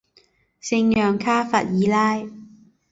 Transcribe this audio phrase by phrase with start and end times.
[0.59, 2.23] 圣让卡弗尔拉。